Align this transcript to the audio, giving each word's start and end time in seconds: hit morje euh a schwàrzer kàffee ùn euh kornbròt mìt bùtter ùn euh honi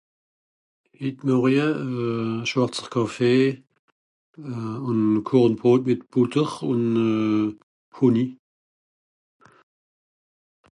hit 0.99 1.17
morje 1.27 1.65
euh 1.87 2.33
a 2.41 2.43
schwàrzer 2.49 2.87
kàffee 2.93 3.47
ùn 4.89 4.99
euh 5.17 5.23
kornbròt 5.27 5.81
mìt 5.87 6.01
bùtter 6.11 6.49
ùn 6.71 6.81
euh 7.07 7.47
honi 7.97 8.25